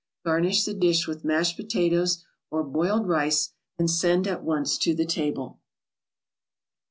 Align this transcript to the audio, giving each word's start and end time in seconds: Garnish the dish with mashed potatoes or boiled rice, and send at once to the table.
Garnish 0.25 0.65
the 0.65 0.73
dish 0.73 1.05
with 1.07 1.23
mashed 1.23 1.57
potatoes 1.57 2.25
or 2.49 2.63
boiled 2.63 3.07
rice, 3.07 3.51
and 3.77 3.87
send 3.87 4.25
at 4.25 4.43
once 4.43 4.79
to 4.79 4.95
the 4.95 5.05
table. 5.05 5.59